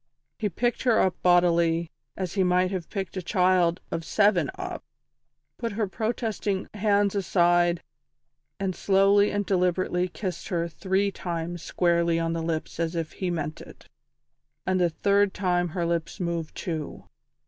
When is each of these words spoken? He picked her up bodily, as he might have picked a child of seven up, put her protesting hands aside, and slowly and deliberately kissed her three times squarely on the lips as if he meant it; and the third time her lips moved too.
He 0.39 0.49
picked 0.49 0.81
her 0.81 0.99
up 0.99 1.13
bodily, 1.21 1.91
as 2.17 2.33
he 2.33 2.43
might 2.43 2.71
have 2.71 2.89
picked 2.89 3.15
a 3.17 3.21
child 3.21 3.81
of 3.91 4.03
seven 4.03 4.49
up, 4.55 4.83
put 5.59 5.73
her 5.73 5.85
protesting 5.87 6.67
hands 6.73 7.13
aside, 7.13 7.83
and 8.59 8.75
slowly 8.75 9.29
and 9.31 9.45
deliberately 9.45 10.07
kissed 10.07 10.47
her 10.47 10.67
three 10.67 11.11
times 11.11 11.61
squarely 11.61 12.17
on 12.17 12.33
the 12.33 12.41
lips 12.41 12.79
as 12.79 12.95
if 12.95 13.11
he 13.11 13.29
meant 13.29 13.61
it; 13.61 13.89
and 14.65 14.79
the 14.81 14.89
third 14.89 15.35
time 15.35 15.67
her 15.67 15.85
lips 15.85 16.19
moved 16.19 16.55
too. 16.55 17.03